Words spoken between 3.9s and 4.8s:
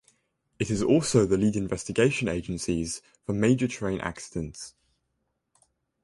accidents.